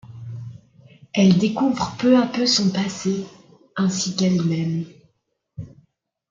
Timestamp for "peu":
1.99-2.17, 2.25-2.47